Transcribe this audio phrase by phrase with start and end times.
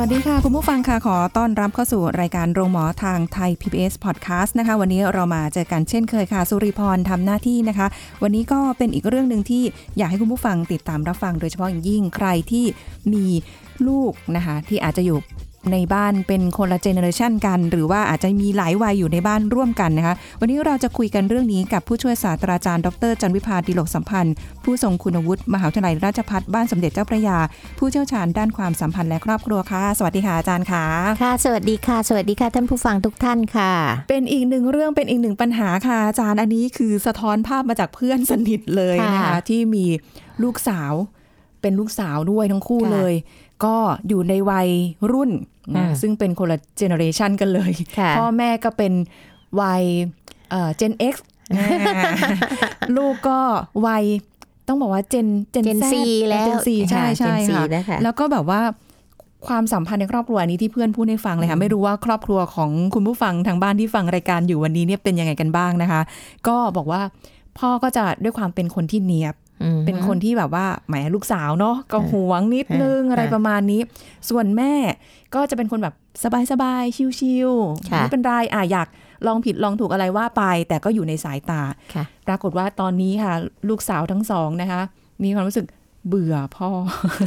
[0.00, 7.86] วัสดีค่ะ คุณผู้ฟังค่ะขอต้อนรับเข้าสู่รายการโรงหมอทางไทย PBS Podcast นะคะ วันนี้เรามาเจอกันเช่นเคยค่ะ สุริพรทำหน้าที่นะคะ
[8.22, 9.62] วันนี้ก็เป็นอีกเรื่องหนึ่งที่
[9.96, 12.64] อยากให้คุณผู้ฟังติดตามรับฟังโดยเฉพาะอย่างยิ่งใครที่
[13.12, 13.26] มี
[13.88, 15.18] ลูกนะคะที่อาจจะอยู่
[15.72, 24.34] ในบ้านเป็นคนละเจเนอเรชันกัน หรือว่าอาจจะมีหลายวัยอยู่ในบ้านร่วมกันนะคะ วันนี้เราจะคุยกันเรื่องนี้กับผู้ช่วยศาสตราจารย์ ดรจันวิพาดิโลกสัมพันธ์
[24.64, 27.38] ผู้ทรงคุณวุฒิมหาวิทยาลัยราชภัฏบ้านสมเด็จเจ้าพระยา
[27.78, 30.84] ผู้เชี่ยวชาญด้านความสัมพันธ์และครอบครัวค่ะ สวัสดีค่ะอาจารย์ค่ะ
[31.22, 33.72] ค่ะ สวัสดีค่ะ สวัสดีค่ะท่านผู้ฟังทุกท่านค่ะ
[34.08, 39.84] เป็นอีกหนึ่งเรื่องเป็นอีกหนึ่งปัญหาค่ะอาจารย์อันนี้คือสะท้อนภาพมาจากเพื่อนสนิทเลยนะคะค่ะที่มี
[40.42, 40.92] ลูกสาว
[41.62, 43.14] เป็นลูกสาวด้วยทั้งคู่ค่ะเลย
[43.64, 43.76] ก็
[44.08, 44.68] อยู่ในวัย
[45.12, 45.30] รุ่น
[45.76, 48.92] นะอ่าซึ่งเป็นคนละเจเนอเรชันกันเลยค่ะพ่อแม่ก็เป็น
[49.60, 49.82] วัย
[50.50, 51.14] เอ่อ Gen X
[51.56, 51.66] อ่า
[52.96, 53.40] ลูกก็
[53.86, 54.04] วัย
[54.68, 55.94] ต้องบอกว่า Gen Gen Gen Z C
[56.28, 58.60] แล้ว Gen C ใช่ค่ะใช่ Gen C ค่ะนะคะแล้วก็แบบว่า
[59.46, 66.00] ความสัมพันธ์ในครอบครัวอันนี้ที่เพื่อนพูดให้ฟังเลยค่ะ ไม่รู้ว่าครอบครัวของคุณผู้ฟังทางบ้านที่ฟังรายการอยู่วันนี้เนี่ยเป็นยังไงกันบ้างนะคะ
[66.48, 67.00] ก็บอกว่า
[67.58, 69.45] พ่อก็จะด้วยความเป็นคนที่เนียบอืม
[69.86, 73.80] เป็นคนที่แบบว่าแหมลูกสาวเนาะก็หวงนิดนึงค่ะอะไรประมาณนี้
[74.30, 74.74] ส่วนแม่
[75.34, 75.94] ก็จะเป็นคนแบบ
[76.50, 78.88] สบายๆชิวๆค่ะไม่เป็นไรอะอยาก
[79.26, 81.62] ลองผิดลองถูกอะไรว่าไป แต่ก็อยู่ในสายตา
[81.94, 83.32] ค่ะปรากฏว่าตอนนี้ค่ะ
[83.68, 84.80] ลูกสาวทั้งสองนะคะ
[85.22, 85.66] มีความรู้สึก
[86.08, 86.68] เบื่อพ่อ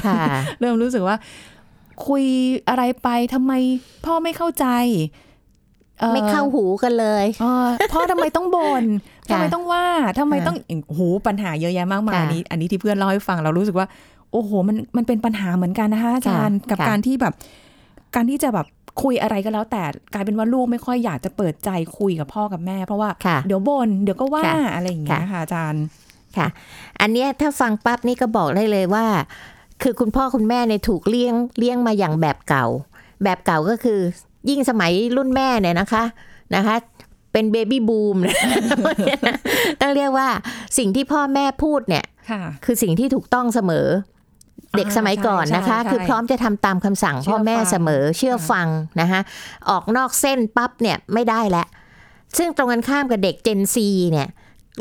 [0.08, 0.24] ค่ะ
[0.60, 1.16] เริ่มรู้สึกว่า
[2.08, 2.26] คุย
[2.70, 3.54] อะไรไปทำไม
[4.06, 4.68] พ่อไม่เข้าใจ
[6.02, 8.84] อ่อไม่เข้าหูกันเลยเออพ่อทำไมต้องบน่น
[9.19, 9.86] ค่ะ ทำไมต้องว่า
[10.20, 10.58] ทำไมค่ะต้อง
[10.88, 13.88] โอ้โหปัญหาเยอะแยะมากมายค่ะอันนี้ อันนี้ที่เพื่อนเล่าให้ฟังเรารู้สึกว่า
[14.32, 17.34] โอ้โห มันมันเป็นปัญหาเหมือนกันนะคะอาจารย์ค่ะกับค่ะการที่แบบ
[18.16, 18.68] การที่จะแบบ
[19.04, 25.84] คุยอะไรก็แล้วแต่กลายเป็นว่าลูกไม่ค่อยอยากจะเปิดใจคุยกับพ่อกับแม่ เพราะว่าค่ะเดี๋ยวบน่นเดี๋ยวก็ว่าค่ะอะไรอย่างเงี้ยค่ะอาจารย์
[26.38, 26.48] ค่ะ
[27.02, 29.06] อันเนี้ยถ้าฟังปั๊บนี่ก็บอกได้เลยว่า
[29.82, 32.66] คือคุณพ่อคุณแม่เนี่ยถูกเลี้ยงเลี้ยงมาอย่างแบบเก่า
[33.24, 34.00] แบบเก่าก็คือ
[34.50, 36.04] ยิ่งสมัยรุ่นแม่เนี่ยนะคะ
[36.56, 36.76] นะคะ
[37.32, 38.18] เป็นเบบี้บูม
[39.82, 40.30] ต้องเรียกว่า
[40.78, 43.88] สิ่งที่พ่อแม่พูดเนี่ยค่ะคือสิ่งที่ถูกต้องเสมอ
[44.78, 48.68] เด็กสมัยก่อนนะคะใช่ใช่คือพร้อมจะทำตามคำสั่งเชื่พ่ออแม่ฟังเสมอเชื่อฟัง
[49.02, 49.22] นะคะ
[49.70, 51.68] ออกนอกเส้นปั๊บเนี่ยไม่ได้แล้ว
[52.38, 53.76] ซึ่งตรงกันข้ามกับเด็ก Gen Z
[54.12, 54.30] เนี่ย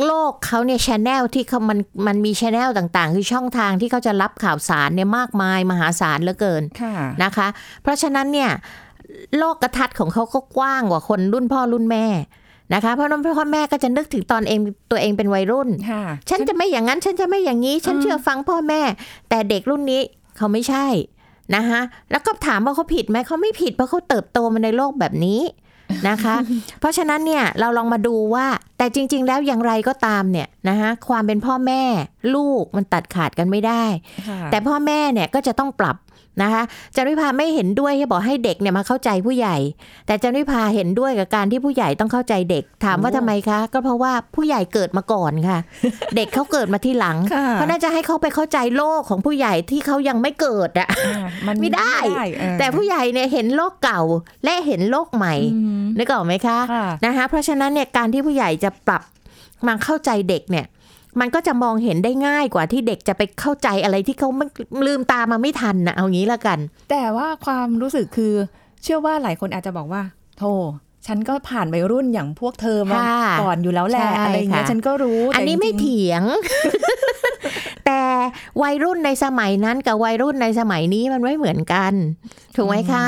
[0.07, 7.49] โลกเขาเนี่ยชแนลที่เขามันมันมีชแนลต่างๆ คือช่องทางที่เขาจะรับข่าวสารเนี่ยมากมายมหาศาลเหลือเกินค่ะนะคะ
[7.83, 8.51] เพราะฉะนั้นเนี่ย
[9.39, 12.07] โลกกระทัดของเขาก็กว้างกว่าคนรุ่นพ่อรุ่นแม่
[12.75, 14.59] นะคะเพราะฉะนั้นพ่อแม่ก็จะนึกถึงตอนเอง
[14.91, 18.81] ตัวเองเป็นวัยรุ่นค่ะฉันจะไม่อย่างนั้นฉันจะไม่อย่างนี้ ฉันเชื่อฟังพ่อแม่
[19.29, 20.03] แต่เด็กรุ่นนี้
[20.37, 20.87] เขาไม่ใช่
[21.57, 21.81] นะคะ
[22.11, 25.41] แล้วก็ถามว่าเขาผิดไหมเขาไม่ผิดเพราะเขาเติบโตมาในโลกแบบนี้
[26.09, 26.35] นะคะ
[26.81, 28.47] เพราะฉะนั้นเนี่ยเราลองมาดูว่า
[28.79, 31.83] แต่จริง ๆ แล้วอย่างไรก็ตามเนี่ยนะคะความเป็นพ่อแม่
[32.35, 33.85] ลูกมันตัดขาดกันไม่ได้
[34.29, 35.97] ค่ะแต่พ่อแม่เนี่ยก็จะต้องปรับ
[36.43, 36.63] นะคะ
[36.97, 39.57] จันวิพาไม่เห็นด้วยที่บอกให้เด็กเนี่ยมาเข้าใจผู้ใหญ่
[40.07, 45.59] แต่จันวิพาเห็นด้วยกับการที่ผู้ใหญ่ต้องเข้าใจเด็ก ถามว่าโอ้ทำไมคะ ก็เพราะว่าผู้ใหญ่เกิดมาก่อนค่ะ
[46.17, 51.97] เด็กเขาเกิดมาที่หลังค่ะเพราะน่าจะให้เขาไปเข้าใจโลกของผู้ใหญ่ที่เขายังไม่เกิดอะอ่ามันไม่ได้
[52.39, 54.01] เออแต่ผู้ใหญ่เนี่ยเห็นโลกเก่า
[54.45, 59.03] และเห็นโลกใหม่อืมนึกออกไหมคะค่ะนะคะเพราะฉะนั้นเนี่ยการที่ผู้ใหญ่จะปรับ
[59.67, 60.67] มาเข้าใจเด็กเนี่ย
[61.21, 64.47] มันก็จะมองเห็นได้ง่ายกว่าที่เด็กจะไปเข้าใจอะไรที่เขาไม่
[64.87, 66.59] ลืมตามาไม่ทันนะเอางี้ละกัน
[66.91, 68.35] แต่ว่าความรู้สึกคือ
[68.83, 70.03] เชื่อว่าหลายคนอาจจะบอกว่า
[70.39, 70.53] โธ่
[71.07, 76.23] ฉันก็ผ่านวัยรุ่นอย่างพวกเธอมาค่ะก่อนอยู่แล้วแหละใช่อะไรอย่างเงี้ยค่ะฉันก็รู้ อันนี้แต่ไม่จริงๆเถียง
[77.67, 77.68] แต่
[78.63, 81.93] วัยรุ่นในสมัยนั้นกับวัยรุ่นในสมัยนี้มันไม่เหมือนกัน
[82.57, 83.07] ถูกไหมคะ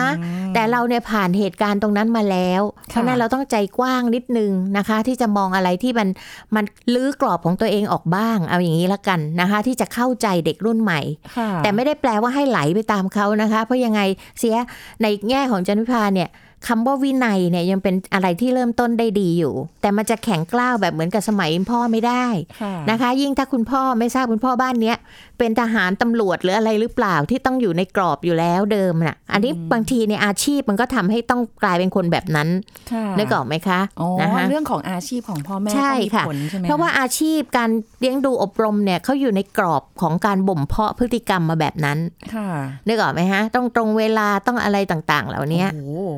[0.55, 6.09] แต่เราเนี่ยผ่านเหตุการณ์ตรงนั้นมาแล้ว เพราะฉะนั้นเราต้องใจกว้างนิดนึงนะคะ ที่จะมองอะไรที่มัน
[6.55, 6.65] มัน
[6.95, 11.01] ลื้อกรอบของตัวเองออกบ้าง เอาอย่างนี้ละกันนะคะ ที่จะเข้าใจเด็กรุ่นใหม่
[11.37, 14.01] ค่ะแต่ไม่ได้แปลว่าให้ไหลไปตามเขานะคะ เพราะยังไง
[14.39, 14.57] เสีย
[15.03, 16.29] ในแง่ของจันวิพาเนี่ย
[16.69, 22.27] คำว่าวินัยเนี่ยยังเป็นอะไรที่เริ่มต้นได้ดีอยู่ แต่มันจะแข็งกล้าวแบบเหมือนกับสมัยพ่อไม่ได้
[22.63, 24.97] ค่ะนะคะ ยิ่งถ้าคุณพ่อไม่ทราบคุณพ่อบ้านเนี้ย
[25.39, 32.49] เป็นทหารตำรวจหรืออะไรหรือเปล่าที่ต้องอยู่ในกรอบอยู่แล้วเดิมน่ะ อันนี้บางทีในอาชีพมันก็ทำให้ต้องกลายเป็นคนแบบนั้น
[32.93, 37.71] ค่ะนึกออกไหมคะอ๋อนะคะเรื่องของอาชีพของพ่อแม่ใช่ก็มีค่ะผลใช่ไหมเพราะว่าอาชีพการ
[38.01, 41.99] เลี้ยงดูอบรมเนี่ยเขาอยู่ในกรอบของการบ่มเพาะพฤติกรรมมาแบบนั้น
[42.35, 42.49] ค่ะ
[42.89, 46.11] นึกออกไหมฮะต้องตรงเวลาต้องอะไรต่างๆ เหล่านี้โอ้โห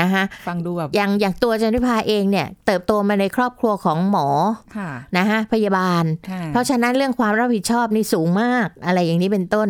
[0.00, 4.28] นะคะฟังดูแบบอย่างอย่างตัวจันทิพาเองเนี่ย เติบโตมาในครอบครัวของหมอ
[4.76, 9.68] ค่ะนะคะพยาบาลค่ะเพราะฉะนั้นเรื่องความรับผิดชอบนี่สูงมากอะไรอย่างนี้เป็นต้น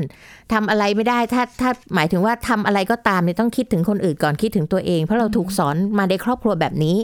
[0.53, 6.99] ทำอะไรไม่ได้ถ้าถ้าหมายถึงว่าทำอะไรก็ตามเนี่ยต้องคิดถึงคนอื่นก่อนคิดถึงตัวเอง เพราะเราถูกสอนมาในครอบครัวแบบนี้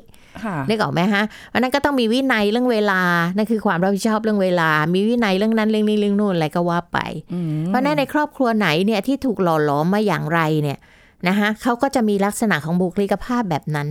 [0.45, 3.01] ค่ะนึกออกไหมฮะเพราะนั้นก็ต้องมีวินัยเรื่องเวลา
[3.37, 6.99] นั่นคือความรับผิดชอบเรื่องเวลา มีวินัยเรื่องนั้นเรื่องนี้เรื่องนู่นอะไรก็ว่าไป
[7.33, 10.79] อืมเพราะฉะนั้นในครอบครัวไหนเนี่ยที่ถูกหล่อหลอมมาอย่างไรเนี่ย
[11.29, 13.91] นะคะเขาก็จะมีลักษณะของบุคลิกภาพแบบนั้น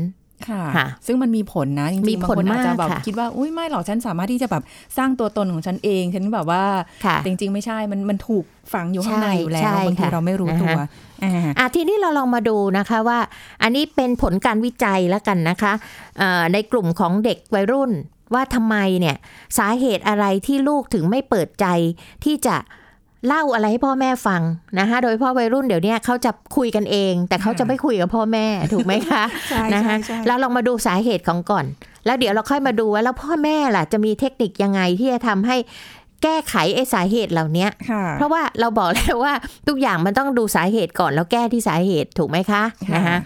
[0.49, 4.63] ค่ะค่ะซึ่งมันมีผลนะ จริงๆมีบางผลคนอาจจะมากแบบค่ะคิดว่า อุ้ยไม่หรอก ฉันสามารถที่จะแบบ
[4.97, 6.63] สร้างตัวตนของฉันเอง ฉันแบบว่า
[7.05, 10.87] ค่ะจริง ๆ ไม่ใช่ มันมันถูกฝังอยู่ข้างในใช่อยู่แล้วใช่บางทีค่ะเราไม่รู้ตัวนะคะ
[11.23, 13.19] อ่าอะทีนี้เราลองมาดูนะคะว่า
[13.63, 15.73] อันนี้เป็นผลการวิจัยแล้วกันนะคะ
[16.17, 17.91] เอ่อในกลุ่มของเด็กวัยรุ่น
[18.33, 19.15] ว่าทำไมเนี่ย
[19.57, 21.65] สาเหตุอะไรที่ลูกถึงไม่เปิดใจ
[22.23, 22.55] ที่จะ
[23.27, 24.41] เล่าอะไรให้พ่อแม่ฟัง
[24.79, 31.65] นะคะโดยเฉพ่อวัยรุ่นเดี๋ยวนี้เขาจะคุยกันเอง แต่เขาจะไม่คุยกับพ่อแม่ถูกไหมคะใช่นะใช่คะใช่เราลองมาดูสาเหตุของก่อน
[32.05, 35.57] แล้วเดี๋ยวเราค่อยมาดูว่าแล้วพ่อแม่ล่ะจะมีเทคนิคยังไงที่จะทำให้
[36.23, 39.33] แก้ไขไอ้สาเหตุเหล่านี้ค่ะเพราะว่าเราบอกแล้วว่า
[39.67, 43.17] ทุกอย่างมันต้องดูสาเหตุก่อนแล้วแก้ที่สาเหตุถูกไหมคะค่ะนะคะ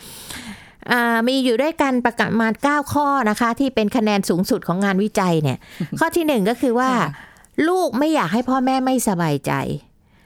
[0.92, 5.58] อ่ามีอยู่ด้วยกันประกาศมา9ข้อนะคะ ที่เป็นคะแนนสูงสุดของงานวิจัยเนี่ย
[6.00, 7.10] ข้อที่หนึ่งก็คือว่าค่ะ
[7.70, 9.52] ลูกไม่อยากให้พ่อแม่ไม่สบายใจ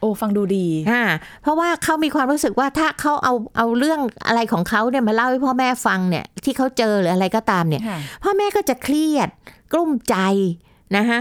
[0.04, 1.04] โอ้ฟังดูดีอ่า
[1.42, 9.30] เพราะว่าเขามีความรู้สึกว่าถ้าเขาเอาเอาเรื่องอะไรของเขาเนี่ยมาเล่าให้พ่อแม่ฟังเนี่ยที่เขาเจอหรืออะไรก็ตามเนี่ยค่ะพ่อแม่ก็จะเครียด
[9.74, 10.16] กลุ้มใจ
[10.98, 11.20] นะคะ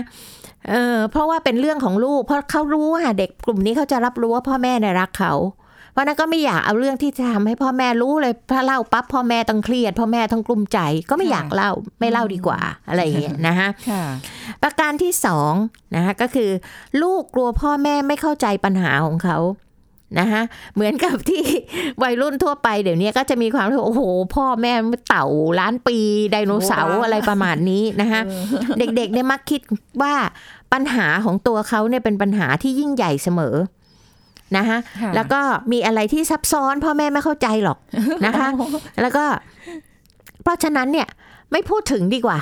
[0.70, 5.32] เออเพราะว่าเป็นเรื่องของลูก เพราะเขารู้ว่าเด็กกลุ่มนี้เขาจะรับรู้ว่าพ่อแม่เนี่ยรักเขา
[5.92, 10.78] เพราะนั้นก็ไม่อยากเอาเรื่องที่จะทำให้พ่อแม่รู้เลยถ้าเล่าปั๊บพ่อแม่ต้องเครียด พ่อแม่ต้องกลุ้มใจ
[11.10, 14.04] ก็ไม่อยากเล่าไม่เล่าดีกว่าอะไรอย่างเงี้ยนะคะค่ะ
[14.62, 15.52] ประการที่สอง
[15.94, 16.50] นะคะก็คือ
[17.02, 19.38] ลูกกลัวพ่อแม่ไม่เข้าใจปัญหาของเขา
[20.20, 20.42] นะคะ
[20.74, 21.44] เหมือนกับที่
[22.02, 24.02] วัยรุ่นทั่วไปเดี๋ยวนี้ก็จะมีความรู้สึกโอ้โห
[24.34, 24.72] พ่อแม่
[25.08, 25.26] เต่า
[25.60, 25.98] ล้านปี
[26.32, 28.20] ไดโนเสาร์โบราณอะไรประมาณนี้นะคะ
[28.78, 29.60] เด็กๆเนี่ยมักคิด
[30.02, 30.14] ว่า
[30.72, 33.56] ปัญหาของตัวเขาเนี่ยเป็นปัญหาที่ยิ่งใหญ่เสมอ
[34.56, 35.40] นะคะค่ะแล้วก็
[35.72, 37.78] มีอะไรที่ซับซ้อนพ่อแม่ไม่เข้าใจหรอก
[38.26, 38.49] นะคะ
[39.02, 39.25] แล้วก็
[40.43, 41.08] เพราะฉะนั้นเนี่ย
[41.52, 42.38] ไม่พูดถึงดีกว่า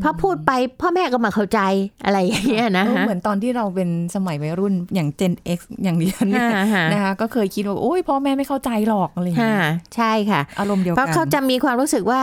[0.00, 1.60] เพราะพูดไปพ่อแม่ก็มาเข้าใจ
[2.04, 12.20] อะไรอย่างเงี้ยนะเออฮะเหมือนตอนที่เราเป็นสมัยวัยรุ่นอย่าง Gen X อย่างดิฉันเนี่ยฮะฮะนะคะก็เคยคิดว่าโอ้ยพ่อแม่ไม่เข้าใจหรอกอะไรอย่างฮะเงี้ยใช่ค่ะ อารมณ์เดียวเพกัราะเขาจะมีความรู้สึกว่า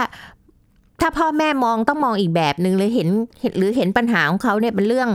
[1.02, 3.10] ถ้าพ่อแม่มองต้องมองอีกแบบหนึ่งหรือเห็น
[3.42, 5.10] เห็นหรือเห็นปัญหาของเขาเนี่ยเป็นเรื่อง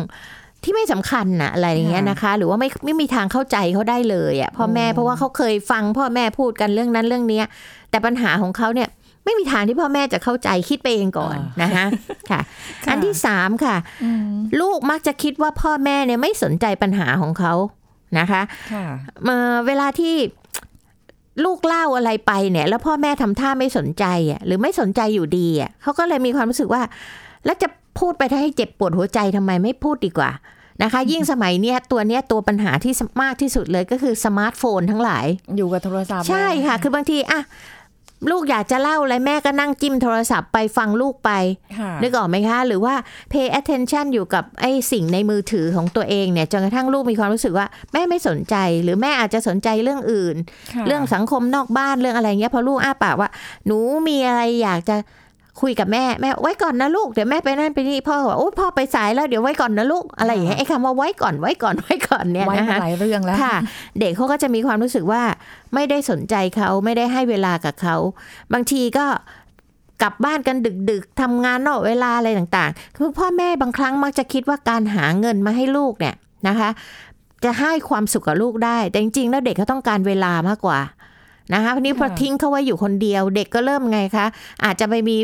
[0.65, 7.45] ที่ไม่สำคัญนะอะไรอย่างเงี้ยนะคะ หรือว่าไม่ไม่มีทางเข้าใจเขาได้เลยอะพ่อแม่เพราะว่าเขาเคยฟังพ่อแม่พูดกันเรื่องนั้นเรื่องเนี้ย
[7.91, 8.89] แต่ปัญหาของเขาเนี่ย
[9.25, 11.85] ไม่มีทางที่พ่อแม่จะเข้าใจคิดไปเองก่อนนะคะ
[12.31, 12.41] ค่ะ
[12.91, 17.53] อันที่สามค่ะอืมลูกมักจะคิดว่าพ่อแม่เนี่ยไม่สนใจปัญหาของเขา
[18.19, 18.43] นะคะ
[18.73, 18.87] ค่ะ
[19.25, 20.15] เอ่อเวลาที่
[21.45, 26.83] ลูกเล่าอะไรไปเนี่ย แล้วพ่อแม่ทำท่าไม่สนใจอะหรือไม่สนใจอยู่ดีอะเขาก็เลยมีความรู้สึกว่า
[27.47, 27.69] แล้วจะ
[27.99, 30.31] พูดไปให้เจ็บปวดหัวใจทำไมไม่พูดดีกว่า
[30.83, 32.93] นะคะ ยิ่งสมัยเนี้ยตัวเนี้ยตัวปัญหาที่
[33.23, 37.43] มากที่สุดเลยก็คือสมาร์ทโฟนทั้งหลาย อยู่กับโทรศัพท์ ใช่ค่ะ คือบางทีอะ
[38.31, 41.31] ลูกอยากจะเล่าอะไรแม่ก็นั่งจิ้มโทรศัพท์ไปฟังลูกไป
[41.79, 42.95] ค่ะนึกออกไหมคะ หรือว่า
[43.33, 50.37] pay attention อยู่กับไอ้สิ่งในมือถือของตัวเองเนี่ยจนกระทั่งลูกมีความรู้สึกว่าแม่ไม่สนใจ หรือแม่อาจจะสนใจเรื่องอื่น
[50.75, 53.31] ค่ะเรื่องสังคมนอกบ้านเรื่องอะไรเงี้ยพอลูกอ้าปากว่า
[53.67, 53.79] หนู
[54.09, 54.97] มีอะไรอยากจะ
[55.61, 63.57] คุยกับแม่แม่ไว้ก่อนนะลูกเดี๋ยวแม่ไปนั่นไปนี่พ่อก็บอกโอ้พ่อไปสายแล้วเดี๋ยวไว้ก่อนนะลูกอะไรอย่างเงี้ยไอ้คำว่าไว้ก่อนไว้ก่อนไว้ก่อนเนี่ยไว้นะมาคะหลายเรื่องแล้วค่ะ
[64.01, 65.23] เด็กเขาก็จะมีความรู้สึกว่า
[65.75, 67.97] ไม่ได้สนใจเขาไม่ได้ให้เวลากับเขา
[68.53, 69.07] บางทีก็
[70.03, 70.57] กลับบ้านกัน
[70.91, 76.15] ดึกๆทำงานนอกเวลาอะไรต่างๆคือพ่อแม่บางครั้งมักจะคิดว่าการหาเงินมาให้ลูกเนี่ย
[76.49, 76.71] นะคะ
[77.45, 80.79] จะให้ความสุขกับลูกได้ แต่จริงๆแล้วเด็กเขาต้องการเวลามากกว่า
[81.55, 84.27] นะคะทีนี้พอค่ะทิ้งเขาไว้อยู่คนเดียว เด็กก็เริ่มไงคะ
[84.65, 85.17] อาจจะไปมี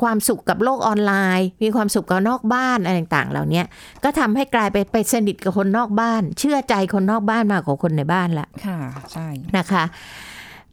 [0.00, 3.62] ความสุขกับโลกออนไลน์ มีความสุขกับนอกบ้านอะไรต่างๆ เหล่านี้
[4.04, 8.78] ก็ทำให้กลายไปไปสนิทกับคนนอกบ้าน เชื่อใจคนนอกบ้านมากกว่าคนในบ้านละค่ะ
[9.12, 9.84] ใช่นะคะ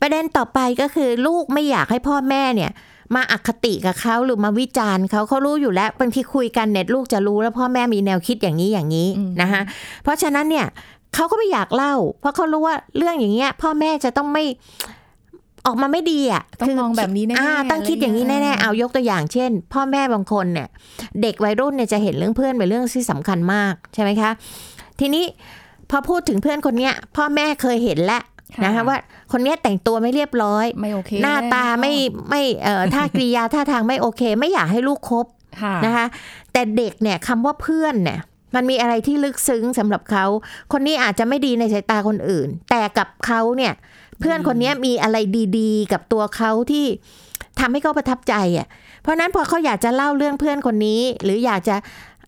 [0.02, 2.72] ประเด็นต่อไปก็คือลูกไม่อยากให้พ่อแม่เนี่ย
[3.16, 9.62] มาอคติกับเขาหรือมาวิจารณ์เขาเขารู้อยู่แล้วบางทีคุยกันเน็ตลูกจะรู้แล้วพ่อแม่มีแนวคิดอย่างนี้อย่างนี้อืมนะคะ
[10.04, 10.66] เพราะฉะนั้นเนี่ย
[11.16, 14.44] เขาก็ไม่อยากเล่า เพราะเขารู้ว่าเรื่องอย่างเงี้ย พ่อแม่จะต้องไม่
[15.66, 20.68] ออกมาไม่ดีอะต้องคืมองแบบนี้แน่ๆอ่าต้องคิดอย่างนี้อะไรอย่างเงี้แน่ยๆเอายกตัวอย่างเช่น พ่อแม่บางคนเนี่ย
[21.22, 24.32] เด็กวัยรุ่นเนี่ยจะเห็นเรื่องเพื่อนเป็นเรื่องที่สำคัญมากใช่ไหมคะ
[25.00, 25.24] ทีนี้
[25.90, 28.24] พอพูดถึงเพื่อนคนเนี้ย พ่อแม่เคยเห็นแล้ว
[28.66, 28.98] นะคะว่า
[29.32, 31.94] คนเนี้ยแต่งตัวไม่เรียบร้อยไม่โอเคหน้าตาไม่
[32.30, 35.26] ไม่เอ่อท่ากริยาท่าทางไม่โอเค ไม่อยากให้ลูกคบ
[35.62, 36.06] ค่ะนะคะ
[36.54, 38.20] แต่เด็กเนี่ยคำว่าเพื่อนเนี่ย
[38.56, 40.26] มันมีอะไรที่ลึกซึ้งสำหรับเขา
[40.72, 43.74] คนนี้อาจจะไม่ดีในสายตาคนอื่น แต่กับเขาเนี่ย
[44.20, 45.18] เพื่อนคนนี้มีอะไร
[45.60, 46.86] ดีๆ กับตัวเขาที่
[47.60, 48.68] ทำให้เขาประทับใจอะ
[49.02, 51.76] เพราะฉะนั้นพอเขาอยากจะเล่าเรื่องเพื่อนคนนี้ หรืออยากจะ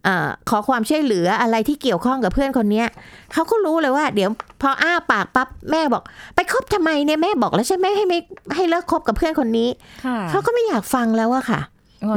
[0.04, 2.88] เออขอความช่วยเหลืออะไรที่เกี่ยวข้องกับเพื่อนคนเนี้ย
[3.34, 4.30] เขาก็รู้เลยว่า เดี๋ยว
[4.62, 6.04] พออ้าปากปั๊บแม่บอก
[6.36, 8.20] ไปคบทำไมเนี่ยแม่บอกแล้วใช่ไหมให้ไม่
[8.56, 9.70] ให้เลิกคบกับเพื่อนคนนี้
[10.06, 11.60] ค่ะเขาก็ไม่อยากฟังแล้วอะค่ะ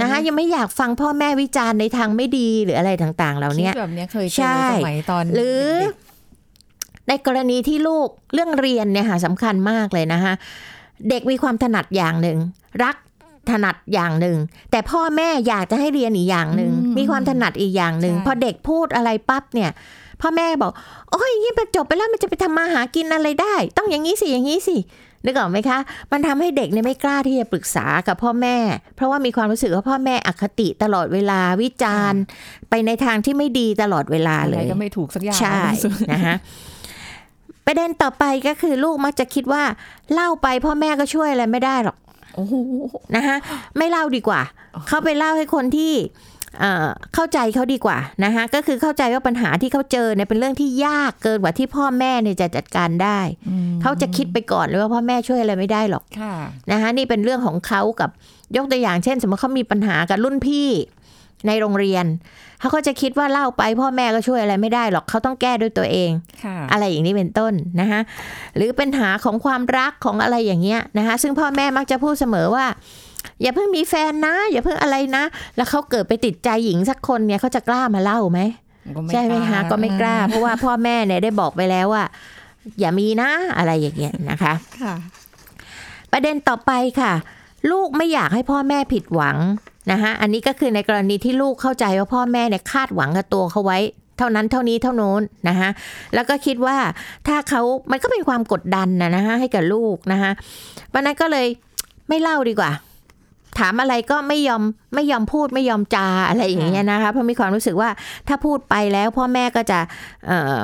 [0.01, 5.95] นะคะยังไม่อยากฟังพ่อแม่วิจารณ์ในทางไม่ดีหรืออะไรต่าง ๆ เหล่าเนี้ยคิดแบบเนี้ยเคยเจใช่อสมัยตอนหรือเด็ก
[7.09, 10.33] ในกรณีที่ลูกเรื่องเรียนเนี่ยค่ะสำคัญมากเลยนะคะ
[11.11, 12.39] เด็กมีความถนัดอย่างหนึ่ง
[12.83, 12.97] รัก
[13.51, 14.37] ถนัดอย่างหนึ่ง
[14.71, 19.71] แต่พ่อแม่อยากจะให้เรียนอีกอย่างหนึ่ง มีความถนัดอีกอย่างหนึ่งพอเด็กพูดอะไรปั๊บเนี่ย
[20.21, 20.73] พ่อแม่บอก
[21.11, 24.77] โอ้ยอย่างนี้มันจบไปแล้วมันจะไปทำมาหากินอะไรได้ ต้องอย่างนี้สิอย่างนี้สิ
[25.25, 25.79] นึกออกไหมคะ
[26.13, 28.57] มันทำให้เด็กเนี่ยไม่กล้าที่จะปรึกษากับพ่อแม่
[28.97, 32.21] เพราะว่ามีความรู้สึกว่าพ่อแม่อคติตลอดเวลาวิจารณ์
[32.71, 35.61] ไปในทางที่ไม่ดีตลอดเวลาๆเลอะไรยก็ไม่ถูกสักอย่างใช่
[36.13, 36.37] นะคะ
[37.67, 39.63] ประเด็นต่อไปก็คือลูกมักจะคิดว่า
[40.13, 41.97] เล่าไปพ่อแม่ก็ช่วยอะไรไม่ได้หรอก
[42.35, 42.55] โอ้โห
[43.17, 43.37] นะคะ
[43.79, 44.41] ไม่เล่าดีกว่า
[44.89, 45.93] เขาไปเล่าให้คนที่
[46.61, 56.35] เอ่อเข้าใจเขาดีกว่านะคะก็คือเข้าใจว่าปัญหาที่เขาเจอเนี่ยเป็นเรื่องที่ยากเกินกว่าที่พ่อแม่เนี่ยจะจัดการได้อืมเขาจะคิดไปก่อนเลยว่าพ่อแม่ช่วยอะไรไม่ได้หรอกค่ะ
[56.71, 58.11] นะคะนี่เป็นเรื่องของเขากับ
[58.57, 60.69] ยกตัวอย่างเช่น สมมติเขามีปัญหากับรุ่นพี่
[61.47, 62.07] ในโรงเรียน
[62.61, 66.11] เขาก็จะคิดว่าเล่าไปพ่อแม่ก็ช่วยอะไรไม่ได้หรอกเขาต้องแก้ด้วยตัวเอง
[66.45, 68.01] ค่ะอะไรอย่างนี้เป็นต้นนะคะ
[68.57, 72.67] หรือปัญหาของความรักของอะไรอย่างเงี้ยนะคะซึ่งพ่อแม่มักจะพูดเสมอว่า
[73.43, 75.25] อย่าเพิ่งมีแฟนนะ อย่าเพิ่งอะไรนะ
[75.57, 78.41] แล้วเขาเกิดไปติดใจหญิงสักคนเนี่ยเขาจะกล้ามาเล่าไหม
[78.97, 82.05] ก็ใช่ไหมกล้าคะก็ไม่กล้า เพราะว่าพ่อแม่เนี่ยได้บอกไปแล้วว่า
[82.81, 84.53] อย่ามีนะอะไรอย่างเงี้ยนะคะ
[84.83, 84.95] ค่ะ
[86.13, 87.13] ประเด็นต่อไปค่ะ
[87.71, 89.37] ลูกไม่อยากให้พ่อแม่ผิดหวัง
[89.93, 93.79] นะคะอันนี้ก็คือในกรณีที่ลูกเข้าใจว่าพ่อแม่เนี่ยคาดหวังกับตัวเขาไว้
[94.19, 95.69] เท่านั้นเท่านี้เท่าโน้นนะคะ
[96.15, 96.77] แล้วก็คิดว่า
[97.29, 100.31] ถ้าเขามันก็เป็นความกดดันนะนะคะให้กับลูกนะคะ
[100.93, 101.47] วันนั้นก็เลย
[102.09, 102.71] ไม่เล่าดีกว่า
[103.59, 104.63] ถามอะไรก็ไม่ยอม
[104.95, 107.91] ไม่ยอมพูดไม่ยอมจาอะไรอย่างเงี้ยนะคะเพราะมีความรู้สึกว่า
[108.29, 109.79] ถ้าพูดไปแล้วพ่อแม่ก็จะ
[110.27, 110.57] เอ่อ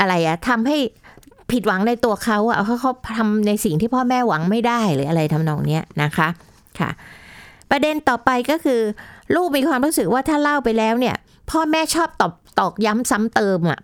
[0.00, 0.76] อะไรอะทำให้
[1.50, 6.28] ผิดหวังในตัวเขาอะเขาเขาทำในสิ่งที่พ่อแม่หวังไม่ได้หรืออะไรทำนองเนี้ยนะคะ
[6.78, 6.90] ค่ะ
[7.70, 8.80] ประเด็นต่อไปก็คือ
[9.34, 11.16] ลูกมีความรู้สึกว่าถ้าเล่าไปแล้วเนี่ย
[11.50, 13.78] พ่อแม่ชอบตอบ ตอกย้ำซ้ำเติมอะ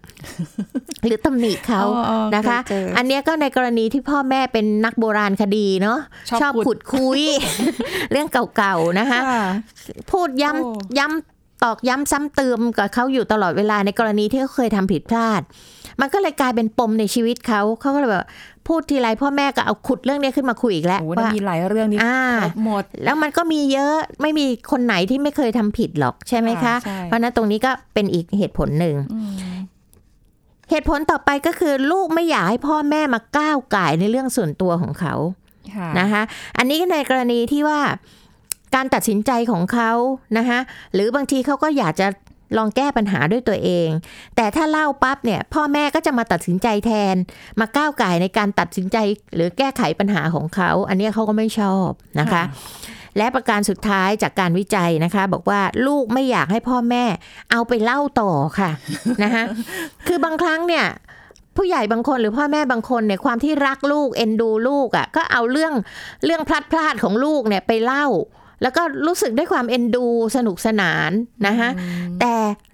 [1.07, 5.99] หรือตำหนิเขาอ๋ออ๋อนะคะเคยเจออัอันเนี้ยก็ในกรณีที่พ่อแม่เป็นนักโบราณคดีเนาะ
[6.41, 7.23] ชอบขุขุดดคุย
[8.11, 9.45] เรื่องเก่าๆนะคะค่ะ
[10.11, 15.43] พูดย้โอ้ำย้ำตอกย้ำซ้ำเติมกับเขาอยู่ตลอดเวลาในกรณีที่เขาเคยทำผิดพลาด
[16.01, 18.27] มันก็เลยกลายเป็นปมในชีวิตเขาเขาก็เลยแบบ
[18.67, 29.31] พูดทีไรพ่อแม่ก็เอาขุดเรื่องนี้ขึ้นมาคุยอีกแล้วโอ้โหว่ามีหลายเรื่องนี้อ่าครบหมด แล้วมันก็มีเยอะไม่มีคนไหนที่ไม่เคยทำผิดหรอกใช่ไหมคะค่ะใช่เพราะฉะนั้นตรงนี้ก็เป็นอีกเหตุผลหนึ่งอืม
[30.71, 35.15] เหตุผลต่อไปก็คือลูกไม่อยากให้พ่อแม่มาก้าวไก่ายในเรื่องส่วนตัวของเขา
[35.75, 36.23] ค่ะนะคะ
[36.59, 37.81] อันนี้ก็ในกรณีที่ว่า
[38.75, 39.91] การตัดสินใจของเขา
[40.39, 40.59] นะคะ
[40.95, 42.07] หรือบางทีเขาก็อยากจะ
[42.57, 43.89] ลองแก้ปัญหาด้วยตัวเอง
[44.37, 47.17] แต่ถ้าเล่าปั๊บเนี่ยพ่อแม่ก็จะมาตัดสินใจแทน
[47.61, 48.97] มาก้าวไก่ายในการตัดสินใจ
[49.35, 51.89] หรือแก้ไขปัญหาของเขา อันนี้เขาก็ไม่ชอบ
[52.21, 52.43] นะคะ
[53.19, 57.05] และประการสุดท้ายจากการวิจัยนะคะ บอกว่าลูกไม่อยากให้พ่อแม่
[57.51, 58.71] เอาไปเล่าต่อค่ะ
[59.23, 59.45] นะคะ
[60.07, 60.87] คือบางครั้งเนี่ย
[61.57, 65.73] ผู้ใหญ่บางคนหรือพ่อแม่บางคนเนี่ยความที่รักลูกเอ็นดูลูกอะ่ะก็เอาเรื่อง
[66.25, 68.07] เรื่องพลัดพลาดของลูกเนี่ยไปเล่า
[68.63, 71.11] แล้วก็รู้สึกด้วยความเอ็นดู สนุกสนาน
[71.47, 71.71] นะคะ
[72.21, 72.30] แต่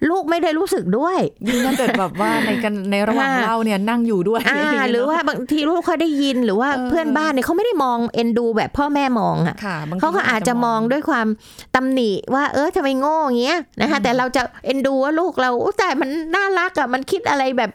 [0.09, 1.17] ลูกไม่ได้รู้สึกด้วย
[1.47, 11.27] ยิ่งถ้าเกิดแบบว่าในกันในระหว่างอ่าเล่าเนี่ยนั่งอยู่ด้วยอ่าะไย่งเงี้ยหรือว่าเนะบางทีลูกเขาได้ยินหรือว่าเออเพื่อนบ้านเนี่ยเขาไม่ได้มองเอ็นดูแบบพ่อแม่มองอะค่ะบงทีเขาก็อาจจะมองด้วยความ
[11.75, 17.71] ตำหนิว่าเออทำไมโง่อย่างเงี้ยนะคะแต่เราจะเอ็นดูว่าลูกเราอุ๊ยแต่มันน่ารักอะมันคิดอะไรแบบ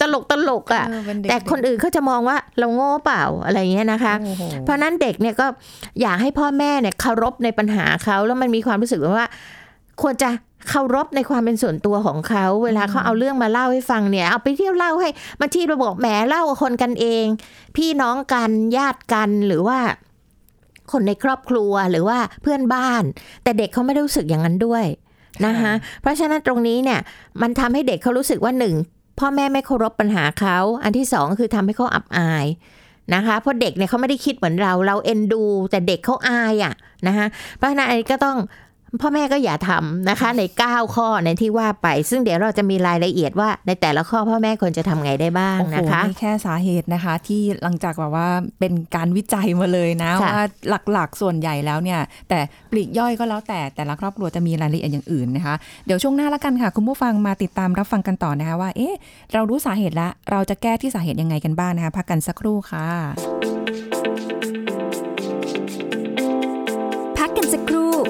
[0.00, 5.46] ตลกตลกอะเเป็นเด็กแต่คนอื่นเขาจะมองว่าเราโง่เปล่าอะไรเงี้ยนะคะโอ้โหเพราะนั้นเด็กเนี่ยก็
[6.00, 9.28] อยากให้พ่อแม่เนี่ยเคารพในปัญหาเขาแล้วมันมีความรู้สึกว่า
[10.02, 10.30] ควรจะ
[10.68, 15.08] เคารพในความเป็นส่วนตัวของเขา เวลาเขาเอาเรื่องมาเล่าให้ฟังเนี่ย เอาไปเที่ยวเล่าให้
[15.40, 17.24] บางทีเราบอกแหมเล่ากับคนกันเอง
[17.76, 19.78] พี่น้องกันญาติกันหรือว่า
[20.92, 23.02] คนในครอบครัวหรือว่าเพื่อนบ้าน
[23.42, 24.84] แต่เด็กเขาไม่ได้รู้สึกอย่างนั้นด้วย
[25.46, 27.00] นะคะเพราะฉะนั้นตรงนี้เนี่ย
[27.42, 28.74] มันทำให้เด็กเขารู้สึกว่าหนึ่ง
[29.18, 32.46] พ่อแม่ไม่เคารพปัญหาเขาอันที่สองคือทำให้เขาอับอาย
[33.14, 36.74] นะคะเพราะเด็กเนี่ยเขาไม่ได้คิดเหมือนเราเราเอ็นดู แต่เด็กเขาอายอะ
[37.06, 37.26] นะคะ
[37.56, 38.36] เพราะฉะนั้นอันนี้ก็ต้อง
[39.00, 48.28] พ่อแม่ก็อย่าทำนะคะ ใน 9 ข้อในที่ว่าไป ซึ่งเดี๋ยวเราจะมีรายละเอียดว่า ในแต่ละข้อพ่อแม่ควรจะทำไงได้บ้างโอ้โหนะคะนี่แค่สาเหตุนะคะ ที่หลังจากแบบว่า
[48.58, 50.44] เป็นการวิจัยมาเลยนะค่ะว่า
[50.92, 52.38] หลักๆส่วนใหญ่แล้วเนี่ย แต่
[52.70, 55.54] ปลีกย่อยก็แล้วแต่แต่ละครอบครัวจะมีรายละเอียดอย่างอื่นนะคะ
[55.86, 58.94] เดี๋ยวช่วงหน้าละกันค่ะ คุณผู้ฟังมาติดตามรับฟังกันต่อนะคะว่าเอ๊ะ
[59.32, 63.59] เรารู้สาเหตุแล้วเราจะแก้ที่สาเหตุยังไงกันบ้างนะคะพักกันสักครู่ค่ะ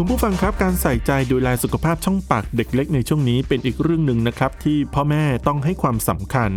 [0.00, 6.50] คุณผู้ฟังครับการใส่ใจดูแลสุขภาพช่องปากเด็กเล็กในช่วงนี้เป็นอีกเรื่องหนึ่งนะครับที่พ่อแม่ต้องให้ความสำคัญ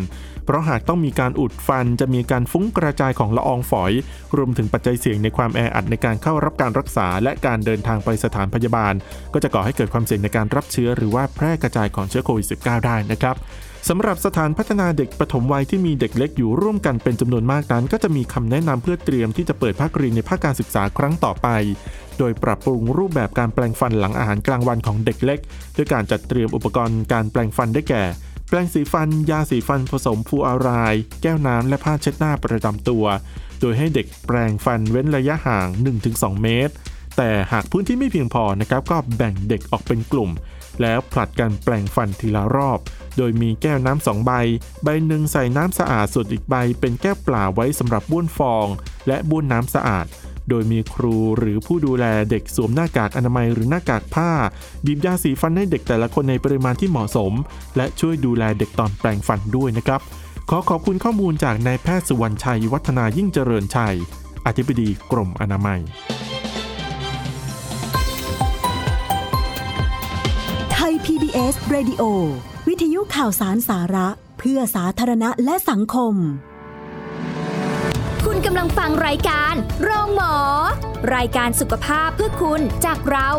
[0.46, 3.92] เพราะหากต้องมีการอุดฟันจะมีการฟุ้งกระจายของละอองฝอย
[4.38, 8.94] รวมถึงปัจจัยเสี่ยงในความแออัดในการเข้ารับการรักษา และการเดินทางไปสถานพยาบาล
[9.34, 13.36] ก็จะก่อให้เกิดความเสี่ยงในการรับเชื้อ หรือว่าแพร่กระจายของเชื้อโควิด -19 ได้นะครับ
[13.90, 21.48] สำหรับสถานพัฒนาเด็กปฐมวัยที่มีเด็กเล็กอยู่ร่วมกันเป็นจำนวนมากนั้น ก็จะมีคำแนะนำเพื่อเตรียมที่จะเปิดภาคเรียนในภาคการศึกษาครั้งต่อไป
[22.18, 25.40] โดยปรับปรุงรูปแบบการแปลงฟันหลังอาหารกลางวันของเด็กเล็ก
[25.76, 28.04] ด้วยการจัดเตรียมอุปกรณ์การแปลงฟันได้แก่
[28.50, 33.06] แปลงสีฟัน ยาสีฟันผสมฟูอาราย แก้วน้ำและผ้าเช็ดหน้าประจำตัว
[33.62, 35.68] โดยให้เด็กแปลงฟันเว้นระยะห่าง
[36.06, 36.74] 1-2 เมตร
[37.18, 40.32] แต่หากพื้นที่ไม่เพียงพอนะครับก็แบ่งเด็กออกเป็นกลุ่ม
[40.82, 42.80] แล้วผลัดกันแปลงฟันทีละรอบ
[43.18, 44.32] โดยมีแก้วน้ำสองใบ
[44.84, 48.68] ใบหนึ่งใส่น้ำสะอาดส่วนอีกใบ เป็นแก้วเปล่าไว้สำหรับบ้วนฟอง
[49.08, 50.08] และบ้วนน้ำสะอาด
[50.50, 54.32] โดยมีครูหรือผู้ดูแลเด็กสวมหน้ากากอนามัยหรือหน้ากากผ้า
[54.86, 57.34] บีบยาสีฟันให้เด็กแต่ละคนในปริมาณที่เหมาะสม
[57.78, 60.02] และช่วยดูแลเด็กตอนแปลงฟันด้วยนะครับ
[60.50, 63.96] ขอขอบคุณข้อมูลจากนายแพทย์สุวรรณชัย วัฒนายิ่งเจริญชัย
[64.46, 65.82] อธิบดีกรมอนามัย
[71.32, 72.04] PBS Radio
[72.68, 74.08] วิทยุข่าวสารสาระ
[74.40, 76.14] เพื่อสาธารณะและสังคม
[78.26, 80.36] คุณกำลังฟังรายการโรงหมอ
[81.16, 83.30] รายการสุขภาพเพื่อคุณจากเรา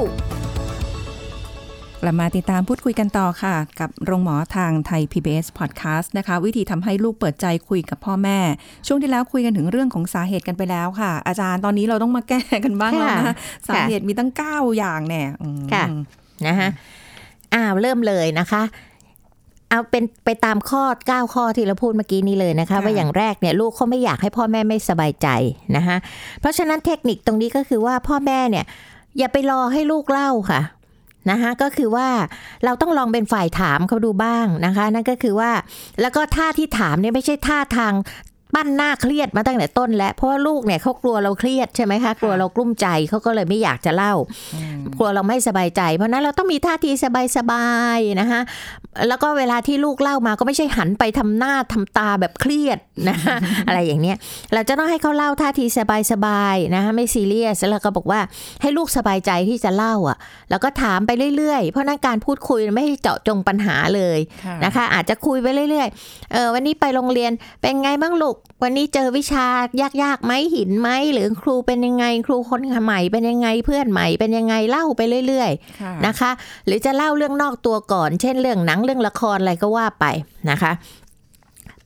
[2.01, 8.39] กลับมาติดตามพูดคุยกันต่อค่ะ กับโรงหมอทางไทย PBS Podcast นะคะ วิธีทำให้ลูกเปิดใจคุยกับพ่อแม่
[8.87, 13.35] ช่วงที่แล้วคุยกันถึงเรื่องของสาเหตุกันไปแล้วค่ะ อาจารย์ตอนนี้เราต้องมาแก้กันบ้างแล้วนะค่ะ
[13.69, 15.85] สาเหตุมีตั้ง 9 อย่างแน่อืมค่ะ
[16.47, 16.71] นะคะ
[17.55, 18.63] อ้าวเริ่มเลยนะคะ
[19.71, 25.29] เอาเป็นไปตามข้อ 9 ข้อที่เราพูดเมื่อกี้นี้เลยนะคะ ว่าอย่างแรกเนี่ยลูกเขาไม่อยากให้พ่อแม่ไม่สบายใจ
[25.77, 25.97] นะคะ
[26.41, 28.65] เพราะฉะนั้นเทคนิคตรงนี้ก็คือว่าพ่อแม่เนี่ย
[29.19, 30.63] อย่าไปรอให้ลูกเล่าค่ะ
[31.31, 32.09] นะคะก็คือว่า
[32.65, 35.51] เราต้องลองเป็นฝ่ายถามเขาดูบ้างนะคะ นั่นก็คือว่า
[36.01, 37.93] แล้วก็ท่าที่ถามเนี่ยไม่ใช่ท่าทาง
[38.55, 44.15] ปั้นหน้าเครียดมาตั้งแต่ต้นแล้วเพราะว่าลูกเนี่ยเขากลัวเราเครียดใช่ไหมคะกลัวเรากลุ้มใจเขาก็เลยไม่อยากจะเล่า
[44.99, 46.91] กลัวเราไม่สบายใจ เพราะฉะนั้นเราต้องมีท่าที
[47.37, 48.41] สบายๆนะคะ
[49.09, 53.37] แล้วก็เวลาที่ลูกเล่ามาก็ไม่ใช่หันไปทำหน้าทำตาแบบเครียดนะคะ
[53.67, 54.17] อะไรอย่างเนี้ย
[54.53, 55.65] เราจะต้องให้เขาเล่าท่าที
[56.13, 58.21] สบายๆนะคะไม่ซีเรียสแล้วก็บอกว่า
[58.63, 60.17] ให้ลูกสบายใจที่จะเล่าอะ
[60.51, 69.47] แล้วก็ถามไปเรื่อยๆ เพราะฉะนั้นการพูดคุยไม่ให้เจาะจงปัญหาเลยค่ะนะคะ อาจจะคุยไปเรื่อยๆเออวันนี้ไปโรงเรียนเป็นไงบ้างลูกวันนี้เจอวิชา
[70.03, 76.31] ยากๆไหมหินไหมหรือครูเป็นยังไง ครูคนใหม่เป็นยังไงเพื่อนใหม่เป็นยังไงเล่าไปเรื่อยๆค่ะนะคะ
[76.67, 80.05] หรือจะเล่าเรื่องนอกตัวก่อน เช่นเรื่องหนังเรื่องละครอะไรก็ว่าไป
[80.51, 80.73] นะคะ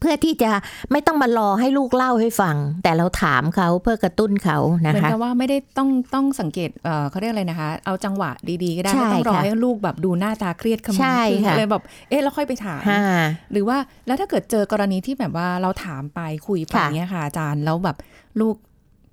[0.01, 0.51] เพื่อที่จะ
[0.93, 8.31] ไม่ต้องมารอให้ลูกเล่าให้ฟัง แต่เราถามเขาเพื่อกระตุ้นเขาเหนะมือนคะกับว่าไม่ได้ต้องต้องสังเกตเอ่อเขาเรียกอะไรนะคะ เอาจังหวะ
[8.65, 13.01] ดีๆก็ได้ใช่ไม่ต้องรอค่ะให้ลูกแบบดูหน้าตาเครียดขมึนใช่ขึ้นค่ะเลยแบบเอ๊ะแล้วค่อยไปถามฮ่า
[13.53, 17.97] หรือว่าแล้วถ้าเกิดเจอกรณีที่แบบว่าเราถามไปคุยไปค่ะเงี้ยค่ะอาจารย์แล้วแบบ
[18.41, 18.57] ลูก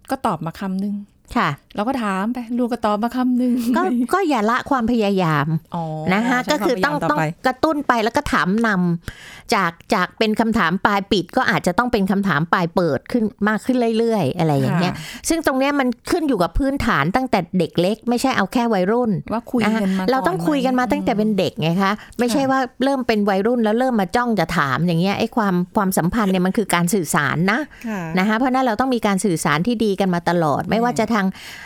[0.09, 0.95] ก็ตอบมาคำนึง
[1.37, 3.81] ค่ะ เราก็ถามไปลูกก็ตอบมาคำนึงก็
[4.13, 5.83] ก็อย่าละความพยายามอ๋อ
[6.13, 31.62] นะคะใช้ก็คือต้องวามพยายามต้องไปกระตุ้นไปแล้วก็ถามนำจากจากเป็นคำถามปลายปิด ก็อาจจะต้องเป็นคำถามปลายเปิดขึ้นมากขึ้นเรื่อยๆ อะไรอย่างเงี้ยค่ะซึ่งตรงเนี้ยมันขึ้นอยู่กับพื้นฐานตั้งแต่เด็กเล็ก ไม่ใช่เอาแค่วัยรุ่นว่าคุยนะคะกันมาเราต้องคุยกันมาตั้งแต่เป็นเด็กไงคะไม่ใช่ว่าเริ่มเป็นวัยรุ่นแล้วเริ่มมาจ้องจะถามอย่างเงี้ยไอ้ความความสัมพันธ์เนี่ยมันคือการสื่อสารนะค่ะนะคะเพราะฉะนั้นเราต้องมีการสื่อสารที่ดีกันมาตลอด ไม่ว่าจะทางเอ่อ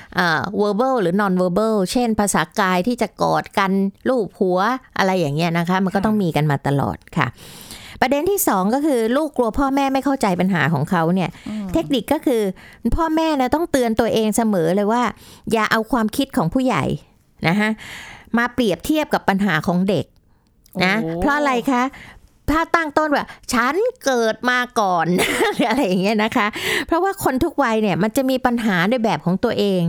[0.61, 3.71] verbal หรือ non verbal เช่น ภาษากายที่จะกอดกัน
[4.09, 4.59] ลูบหัว
[4.97, 7.27] อะไรอย่างเงี้ยนะคะ มันก็ต้องมีกันมาตลอดค่ะ
[8.01, 11.29] ประเด็นที่สองก็คือลูกกลัวพ่อแม่ไม่เข้าใจปัญหาของเขาเนี่ย
[11.73, 12.41] เทคนิคก็คือ
[12.95, 15.03] พ่อแม่นะต้องเตือนตัวเองเสมอเลยว่า
[15.51, 16.83] อย่าเอาความคิดของผู้ใหญ่
[17.47, 17.69] นะคะ
[18.37, 20.05] มาเปรียบเทียบกับปัญหาของเด็ก
[20.85, 21.83] นะโอ้เพราะอะไรคะ
[22.51, 25.05] ถ้าตั้งต้นว่าฉันเกิดมาก่อน
[25.53, 26.47] หรืออะไรอย่างเงี้ยนะคะ
[26.87, 29.81] เพราะว่าคนทุกวัยเนี่ยมันจะมีปัญหาในแบบของตัวเอง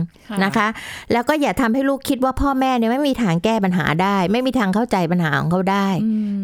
[0.43, 0.67] นะคะ
[1.11, 5.87] แล้วก็อย่าทำให้ลูกคิดว่าพ่อแม่เนี่ยไม่มีทางแก้ปัญหาได้ ไม่มีทางเข้าใจปัญหาของเขาได้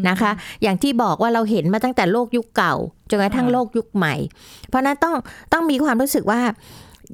[0.08, 0.30] นะคะ
[0.62, 2.74] อย่างที่บอกว่าเราเห็นมาตั้งแต่โลกยุคเก่า
[3.10, 4.14] จนกระทั่งโลกยุคใหม่
[4.68, 5.14] เพราะฉะนั้นต้อง
[5.52, 6.40] ต้องมีความรู้สึกว่า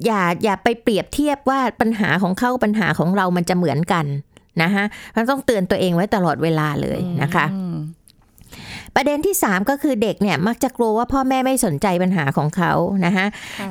[0.05, 4.05] อย่าอย่าไปเปรียบเทียบว่าปัญหาของเขาปัญหาของเรามันจะเหมือนกัน
[4.61, 4.83] นะคะ
[5.15, 7.72] มันต้องเตือนตัวเองไว้ตลอดเวลาเลยนะคะอืม
[8.95, 12.71] ประเด็นที่ 3 ก็คือเด็กเนี่ยมักจะกลัวว่าพ่อแม่ไม่สนใจปัญหาของเขา
[13.05, 13.25] นะคะ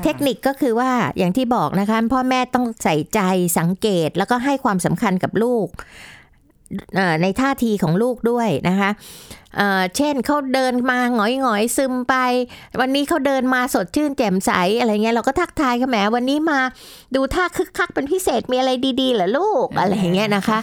[0.04, 3.20] เทคนิคก็คือว่าอย่างที่บอกนะคะพ่อแม่ต้องใส่ใจ
[3.58, 6.21] สังเกตแล้วก็ให้ความสำคัญกับลูกเอ่อ
[7.22, 8.90] ในท่าทีของลูกด้วยนะคะ
[9.56, 12.14] เอ่อเช่นเขาเดินมาหงอยหงอยๆซึมไป
[12.80, 16.58] วันนี้เขาเดินมาสดชื่นแจ่มใสอะไรเงี้ยเราก็ทักทายเขาแหมวันนี้มา
[17.14, 20.58] ดูท่าคึกคักเป็นพิเศษมีอะไรดีๆเหรอลูกอะไรอย่างเงี้ยนะคะ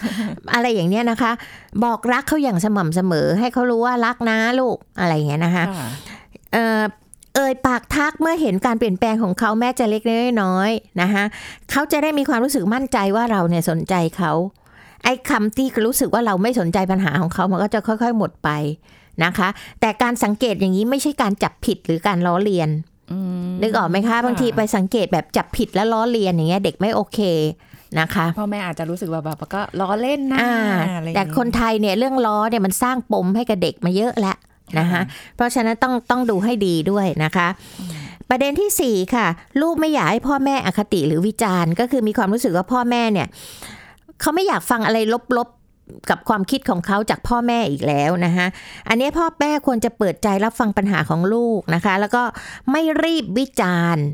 [0.54, 1.32] อะไรอย่างเนี้ยนะคะ
[1.84, 5.88] บอกรักเขาอย่างสม่ำเสมอ ให้เขารู้ว่ารักนะลูกอะไรอย่างเงี้ยนะคะค่ะ
[6.52, 6.82] เอ่อ
[7.34, 10.02] เอ่ยปากทักเมื่อเห็นการเปลี่ยนแปลงของเขาแม้จะเล็ก
[10.42, 11.24] น้อยๆนะคะ
[11.70, 14.32] เขาจะได้มีความรู้สึกมั่นใจว่าเราเนี่ยสนใจเขา
[15.04, 18.50] ไอ้คำที่รู้สึกว่าเราไม่สนใจปัญหาของเขามันก็จะค่อย ๆ หมดไป
[19.24, 19.48] นะคะ
[19.80, 22.68] แต่การสังเกตอย่างนี้ไม่ใช่การจับผิดหรือการล้อเลียน
[23.12, 27.18] อืมนึกออกไหมคะบางทีไปสังเกตแบบจับผิดแล้วล้อเลียนอย่างเงี้ยเด็กไม่โอเค
[28.00, 30.54] นะคะพ่อแม่อาจจะรู้สึกว่าแบบก็ล้อเล่นนะอ่า
[30.96, 34.36] อะไรอย่างแต่งี้คนไทยเนี่ยเรื่องล้อเนี่ยมันสร้างปมให้กับเด็กมาเยอะแล้ว
[34.78, 35.00] นะคะ
[35.36, 37.48] เพราะฉะนั้นต้องต้องดูให้ดีด้วยนะคะ
[38.28, 39.26] ประเด็นที่สี่ค่ะ
[39.60, 43.28] ลูกไม่อยากให้พ่อแม่อคติหรือวิจารณ์ ก็คือมีความรู้สึกว่าพ่อแม่เนี่ย
[44.20, 44.98] เขาไม่อยากฟังอะไร
[45.38, 48.46] ลบๆกับความคิดของเขาจากพ่อแม่อีกแล้วนะคะ
[48.88, 52.22] อันนี้พ่อแม่ควรจะเปิดใจรับฟังปัญหาของลูกนะคะ แล้วก็
[52.72, 54.04] ไม่รีบวิจารณ์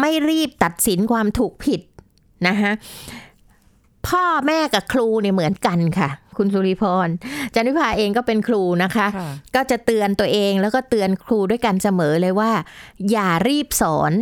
[0.00, 1.80] ไม่รีบตัดสินความถูกผิด
[2.48, 2.72] นะคะ
[4.08, 7.08] พ่อแม่กับครูเนี่ยเหมือนกันค่ะ คุณสุริพร
[7.54, 12.52] จันวิภาเองก็เป็นครูนะคะค่ะก็จะเตือนตัวเองแล้วก็เตือนครูด้วยกันเสมอเลยว่า
[13.10, 14.12] อย่ารีบสอน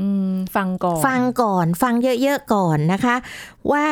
[0.00, 3.16] อืมฟังก่อน ฟังก่อน ฟังเยอะๆก่อนนะคะ
[3.72, 3.86] ว่า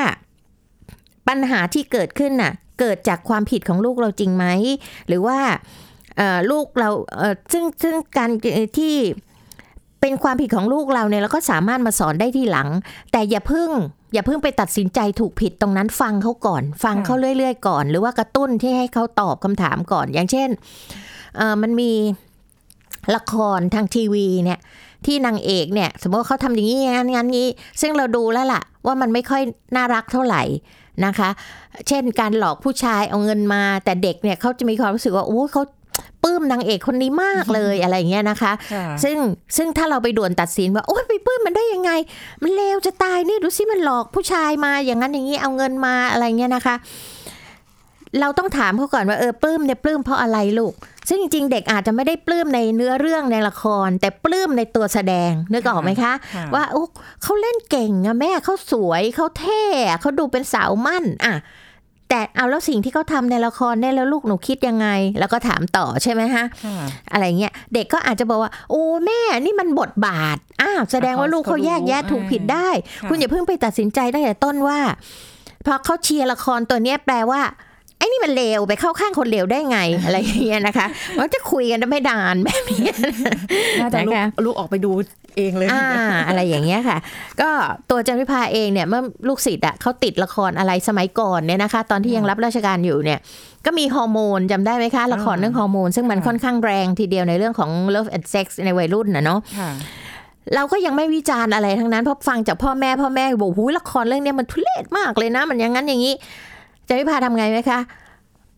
[1.28, 4.44] ปัญหาที่เกิดขึ้นน่ะ เกิดจากความผิดของลูกเราจริงไหม
[5.08, 5.38] หรือว่า
[6.50, 6.90] ลูกเรา
[7.52, 8.30] ซึ่งซึ่งการ
[8.78, 8.94] ที่
[10.00, 12.68] เป็นความผิดของลูกเราเนี่ยเราก็สามารถมาสอนได้ที่หลัง
[13.12, 13.70] แต่อย่าเพิ่ง
[14.12, 20.48] อย่าเพิ่งไปตัดสินใจถูกผิดตรงนั้นฟังเขาก่อน ฟังเขาเรื่อย ๆ ก่อน หรือว่ากระตุ้นที่ให้เขาตอบคำถามก่อน อย่างเช่น
[21.62, 21.90] มันมี
[23.16, 24.58] ละครทางทีวีเนี่ย
[25.06, 27.46] ที่นางเอกเนี่ย สมมติเขาทำอย่างนี้งั้นงั้นนี้
[27.80, 29.42] ซึ่งเราดูแล้วล่ะ ว่ามันไม่ค่อย
[29.76, 30.42] น่ารักเท่าไหร่
[31.06, 31.30] นะคะ
[31.88, 35.62] เช่นการหลอกผู้ชายเอาเงินมา แต่เด็กเนี่ยเขาจะมีความรู้สึกว่าโอ้เขา
[36.24, 39.16] ปลื้มนางเอกคนนี้มากเลยอะไรอย่างเงี้ยนะคะค่ะซึ่ง
[39.56, 41.90] ซึ่งถ้าเราไปด่วนตัดสินว่าโอ๊ยไปปลื้มมันได้ยังไง
[42.42, 46.74] มันเลวจะตายนี่ดูสิมันหลอกผู้ชายมาอย่างนั้นอย่างนี้เอาเงินมาอะไรเงี้ยนะคะ
[48.20, 50.74] เราต้องถามเขาก่อนว่าเออปลื้มเนี่ยปลื้มเพราะอะไรลูก
[51.08, 56.84] ซึ่งจริงๆ เด็กอาจจะไม่ได้ปลื้มในเนื้อเรื่องในละคร แต่ปลื้มในตัวแสดงนึกออกไหมคะค่ะว่าโอ้
[57.22, 61.34] เขาเล่นเก่งอะแม่เขาสวยเขาเท่อะเขาดูเป็นสาวมั่นอะ
[62.08, 66.78] แต่เอาแล้วสิ่งที่เขาทำในละครเนี่ยแล้วลูกหนูคิดยังไง แล้วก็ถามต่อใช่ไหมฮะค่ะ
[67.12, 72.68] อะไรเงี้ยเด็กก็อาจจะบอกว่า โอ้แม่นี่มันบทบาทอ้าวแสดงว่าลูกเขาแยกแยะถูกผิดได้
[73.02, 74.78] ค่ะคุณอย่าเพิ่งไปตัดสินใจตั้งแต่ต้นว่า
[75.66, 77.40] พอเขาเชียร์ละครตัวเนี้ยแปลว่า
[77.98, 82.90] ไอ้นี่มันเลวไปเข้าข้างคนเลวได้ไงอะไรอย่างเงี้ยนะคะมันจะคุยกันได้ไม่นานแบบนี้
[83.80, 84.90] น่าจะลูกนะคะลูกออกไปดู
[85.36, 85.84] เองเลยอ่า
[86.28, 86.98] อะไรอย่างเงี้ยค่ะ
[87.40, 87.50] ก็
[87.90, 93.18] ตัวจันวิภาเองเนี่ยเมื่อลูกศิษย์อะเขาติดละครอะไรสมัยก่อนเนี่ยนะคะ ตอนที่ยังรับราชการอยู่เนี่ย
[93.66, 99.70] ก็มีฮอร์โมนจำได้ไหมคะ ละครเรื่องฮอร์โมน ซึ่งมันค่อนข้างแรงทีเดียวในเรื่องของ love and sex ในวัยรุ่นนะเนาะค่ะ
[100.54, 106.14] เราก็ยังไม่วิจารณ์อะไรทั้งนั้นเพราะฟังจากพ่อแม่พ่อแม่บอกหูยละครเรื่องเนี้ยมันทุเรศมากเลยนะ มันอย่างนั้นอย่างนี้
[106.88, 107.80] จันวิภาทำไงไหมคะ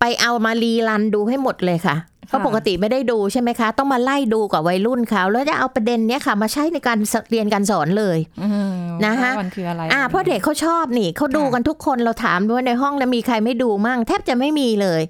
[0.01, 1.97] ไปเอามารีรันดูให้หมดเลยค่ะ
[2.29, 6.99] เพราะปกติไม่ได้ดูใช่ไหมคะ ต้องมาไล่ดูกับวัยรุ่นเขาแล้วจะเอาประเด็นเนี้ยค่ะ มาใช้ในการ
[7.31, 15.03] เรียนการสอนเลยอืมนะคะว่ามันคืออะไรอ่าเพราะเด็กเขาชอบนี่เขาดูกันทุกคนเราถามด้วยในห้องแล้วมีใครไม่ดูมั่งแทบจะไม่มีเลย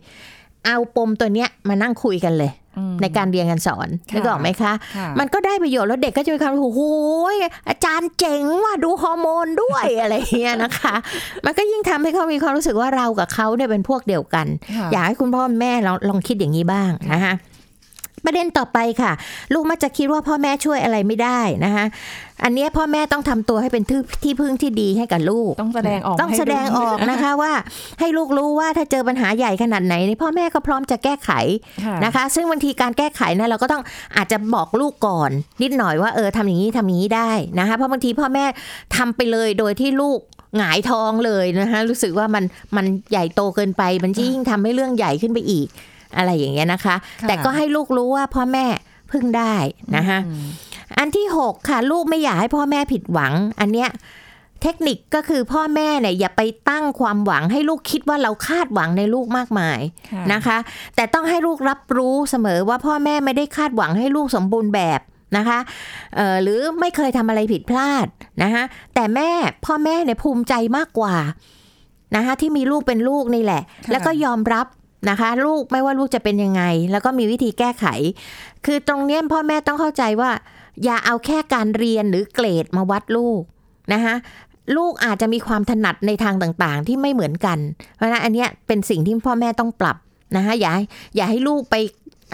[0.64, 6.83] เอาปมตัวเนี้ยมานั่งคุยกันเลยอืมในการเรียนการสอนค่ะนึกออกไหมคะค่ะมันก็ได้ประโยชน์แล้วเด็กก็จะมีความรู้สึกโอ้โห
[7.68, 10.94] อาจารย์เจ๋งว่ะดูฮอร์โมนด้วยอะไรอย่างเงี้ยนะคะ
[11.44, 14.46] มันก็ยิ่งทำให้เขามีความรู้สึกว่าเรากับเขาเนี่ยเป็นพวกเดียวกัน
[14.77, 17.35] ค่ะอยากให้คุณพ่อแม่ลองลองคิดอย่างนี้บ้างนะคะ
[18.25, 19.13] ประเด็นต่อไปค่ะ
[19.55, 21.85] ลูกมักจะคิดว่าพ่อแม่ช่วยอะไรไม่ได้นะคะ
[22.45, 27.53] อันเนี้ยพ่อแม่ต้องทำตัวให้เป็นที่ที่พึ่งที่ดีให้กับลูก ต้องแสดงออกต้องให้แสดงออกนะคะว่า
[28.01, 31.31] ให้ลูกรู้ว่าถ้าเจอปัญหาใหญ่ขนาดไหนเนี่ยพ่อแม่ก็พร้อมจะแก้ไข
[31.85, 33.83] ค่ะนะคะ ซึ่งบางทีการแก้ไขนะเราก็ต้อง
[34.17, 35.31] อาจจะบอกลูกก่อน
[35.63, 38.45] นิดหน่อยว่าเออทำอย่างนี้ทำอย่างนี้ได้นะคะเพราะบางทีพ่อแม่
[38.97, 40.19] ทำไปเลยโดยที่ลูก
[40.57, 42.45] หงายท้องเลยนะคะรู้สึกว่ามัน
[42.77, 45.69] มันใหญ่โตเกินไปมันจะยิ่งทำให้เรื่องใหญ่ขึ้นไปอีก
[46.16, 48.66] อะไรอย่างเงี้ยนะคะค่ะแต่ก็ให้ลูกรู้ว่าพ่อแม่
[49.11, 49.55] พึ่งได้
[49.96, 50.46] นะคะอืม
[50.99, 53.90] อันที่6ค่ะ ลูกไม่อยากให้พ่อแม่ผิดหวัง อันเนี้ย
[54.62, 60.59] เทคนิคก็คือพ่อแม่เนี่ยอย่าไปตั้งความหวังให้ลูกคิดว่าเราคาดหวังในลูกมากมายค่ะนะคะ
[60.96, 65.01] แต่ต้องให้ลูกรับรู้เสมอว่าพ่อแม่ไม่ได้คาดหวังให้ลูกสมบูรณ์แบบ
[65.37, 65.59] นะคะ
[66.16, 68.07] เอ่อหรือไม่เคยทำอะไรผิดพลาด
[68.42, 68.62] นะคะ
[68.94, 69.31] แต่แม่
[69.66, 71.16] พ่อแม่เนี่ยภูมิใจมากกว่า
[72.16, 74.66] นะคะที่มีลูกเป็นลูกนี่แหละค่ะแล้วก็ยอมรับ
[75.09, 77.87] นะคะ ลูกไม่ว่าลูกจะเป็นยังไง แล้วก็มีวิธีแก้ไข
[78.67, 80.31] คือตรงเนี้ยพ่อแม่ต้องเข้าใจว่า
[80.85, 83.43] อย่าเอาแค่การเรียนหรือเกรดมาวัดลูก
[83.93, 84.15] นะคะ
[84.77, 87.59] ลูกอาจจะมีความถนัดในทางต่างๆ ที่ไม่เหมือนกัน
[87.97, 89.97] เพราะฉะนั้นอันเนี้ยเป็นสิ่งที่พ่อแม่ต้องปรับ
[90.37, 90.85] นะคะอย่าให้
[91.17, 91.75] อย่าให้ลูกไป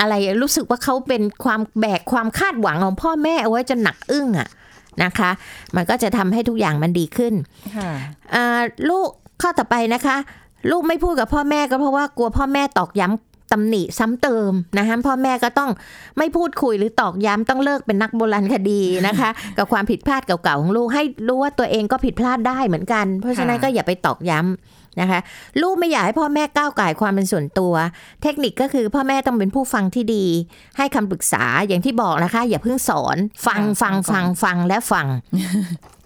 [0.00, 4.48] อะไรรู้สึกว่าเขาเป็นความแบกความคาดหวังของพ่อแม่เอาไว้จนหนักอึ้งอะ
[5.04, 5.30] นะคะ
[5.76, 7.34] มันก็จะทำให้ทุกอย่างมันดีขึ้น
[7.76, 7.90] ค่ะ
[8.34, 9.08] อ่าลูก
[9.42, 10.16] ข้อต่อไปนะคะ
[10.70, 15.70] ลูกไม่พูดกับพ่อแม่ก็เพราะว่ากลัวพ่อแม่ตอกย้ำตำหนิซ้ำเติมนะคะพ่อแม่ก็ต้อง
[16.18, 25.20] ไม่พูดคุยหรือตอกย้ำต้องเลิกเป็นนักโบราณคดีนะคะ กับความผิดพลาดเก่าๆของลูกให้รู้ว่าตัวเองก็ผิดพลาดได้เหมือนกัน เพราะฉะนั้นก็อย่าไปตอกย้ำ นะคะ
[25.62, 27.74] ลูกไม่อยากให้พ่อแม่ก้าวไก่ายความเป็นส่วนตัว
[28.22, 30.26] เทคนิคก็คือพ่อแม่ต้องเป็นผู้ฟังที่ดี
[30.78, 35.06] ให้คำปรึกษาอย่างที่บอกนะคะ อย่าเพิ่งสอนฟังฟังฟังฟังและฟัง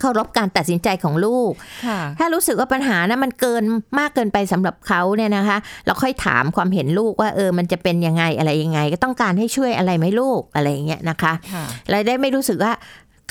[0.01, 1.53] เคารพการตัดสินใจของลูก
[1.87, 3.65] ค่ะถ้ารู้สึกว่าปัญหานะมันเกิน
[3.99, 12.73] มากเกินไปสำหรับเขาเนี่ยนะคะ เราค่อยถามความเห็นลูกว่าเออมันจะเป็นยังไงอะไรยังไง ก็ต้องการให้ช่วยอะไรไหมลูกอะไรอย่างเงี้ยนะคะค่ะเราได้ไม่รู้สึกว่า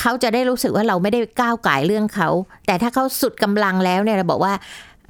[0.01, 2.29] เขาจะได้รู้สึกว่าเราไม่ได้ก้าวไก่ายเรื่องเขา
[2.67, 4.53] แต่ถ้าเขาสุดกำลังแล้วเนี่ยเราบอกว่า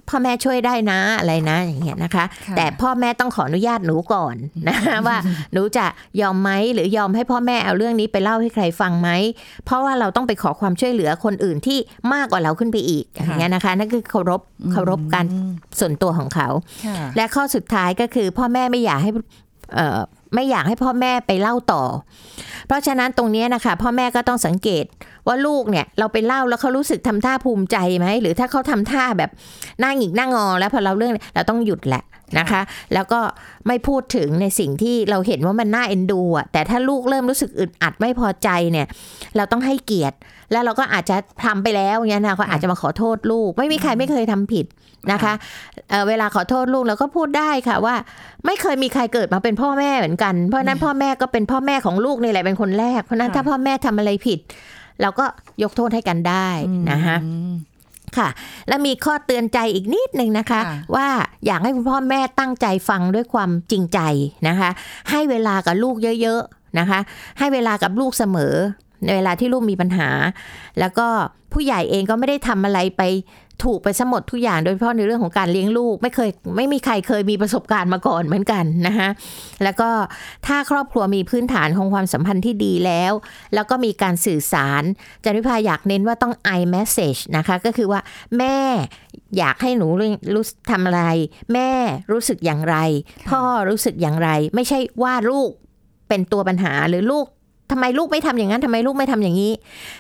[0.09, 4.35] พ่อแม่ช่วยได้นะอะไรนะอย่างเงี้ยนะคะค่ะแต่พ่อแม่ต้องขออนุญาตหนูก่อน
[4.67, 5.17] นะว่า
[5.53, 5.85] หนูจะ
[6.21, 9.09] ยอมไหมหรือยอมให้พ่อแม่เอาเรื่องนี้ไปเล่าให้ใครฟังไหม
[9.65, 11.79] เพราะว่าเราต้องไปขอความช่วยเหลือคนอื่นที่
[12.13, 14.41] มากกว่าเราขึ้นไปอีกอย่างเงี้ยนะคะนั่นคือเคารพ
[14.71, 16.47] เคารพการอืมส่วนตัวของเขา
[16.85, 19.11] ค่ะและข้อสุดท้ายก็คือพ่อแม่ไม่อยากให้
[19.75, 19.99] เอ่อ
[20.35, 21.83] ไม่อยากให้พ่อแม่ไปเล่าต่อ
[22.67, 24.85] เพราะฉะนั้นตรงเนี้ยนะคะ พ่อแม่ก็ต้องสังเกต
[25.29, 29.31] ว่าลูกเนี่ยเราไปเล่าแล้วเขารู้สึกทำท่าภูมิใจไหมหรือถ้าเขาทำท่าแบบ
[29.79, 32.03] หน้าหงิกหน้างอ แล้วพอเราเรื่องเราต้องหยุดแหละ
[32.39, 32.61] นะคะ
[32.93, 33.21] แล้วก็
[33.67, 38.87] ไม่พูดถึงในสิ่งที่เราเห็นว่ามันน่าเอ็นดูอะแต่ถ้าลูกเริ่มรู้สึกอึดอัดไม่พอใจเนี่ย
[39.35, 40.17] เราต้องให้เกียรติ
[40.51, 44.65] แล้วเราก็อาจจะทำไปแล้วเงี้ยนะก็อาจจะมาขอโทษลูก ไม่มีใครไม่เคยทำผิด
[45.11, 45.33] นะคะ
[45.89, 47.95] เอ่อเวลาขอโทษลูกเราก็พูดได้ค่ะว่า
[48.45, 54.39] ไม่เคยมีใครเกิดมาเป็นพ่อแม่เหมือนกัน เพราะฉะนั้นพ่อแม่ก็เป็นพ่อแม่ของลูกนี่แหละเป็นคนแรก เพราะฉะนั้นค่ะถ้าพ่อแม่ทำอะไรผิด
[55.01, 55.25] เราก็
[55.63, 56.47] ยกโทษให้กันได้
[56.91, 57.53] นะคะอืม
[58.17, 58.29] ค่ะ
[58.67, 61.07] แล้วมีข้อเตือนใจอีกนิดนึงนะคะค่ะว่า
[61.45, 63.99] อยากให้คุณพ่อแม่ตั้งใจฟังด้วยความจริงใจ
[64.47, 64.69] นะคะ
[65.09, 66.99] ให้เวลากับลูกเยอะๆนะคะ
[67.39, 68.55] ให้เวลากับลูกเสมอ
[69.05, 70.09] ในเวลาที่ลูกมีปัญหา
[70.79, 71.07] แล้วก็
[71.53, 73.01] ผู้ใหญ่เองก็ไม่ได้ทำอะไรไป
[73.63, 79.09] ถูกไปสมดทุกอย่างโดยเฉพาะในเรื่องของการเลี้ยงลูก ไม่เคยไม่มีใครเคยมีประสบการณ์มาก่อนเหมือนกันนะคะ
[79.63, 79.89] แล้วก็
[80.47, 83.13] ถ้าครอบครัวมีพื้นฐานของความสัมพันธ์ที่ดีแล้ว
[83.53, 84.83] แล้วก็มีการสื่อสาร
[85.23, 87.99] จันวิภาอยากเน้นว่าต้อง i message นะคะ ก็คือว่า
[88.37, 88.57] แม่
[89.37, 89.87] อยากให้หนู
[90.35, 91.03] รู้ทำอะไร
[91.53, 91.71] แม่
[92.11, 92.75] รู้สึกอย่างไร
[93.29, 95.51] พ่อรู้สึกอย่างไร ไม่ใช่ว่าลูก
[96.09, 97.25] เป็นตัวปัญหาหรือลูก
[97.71, 99.51] ทำไมลูกไม่ทำอย่างนั้นทำไมลูกไม่ทำอย่างนี้